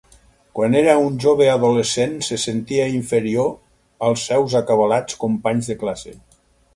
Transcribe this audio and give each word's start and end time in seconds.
Quan 0.59 0.75
era 0.77 0.93
un 1.09 1.17
jove 1.25 1.49
adolescent 1.55 2.15
se 2.27 2.39
sentia 2.43 2.87
inferior 2.95 3.53
als 4.07 4.23
seus 4.31 4.57
acabalats 4.61 5.21
companys 5.25 5.71
de 5.73 5.77
classe. 5.85 6.15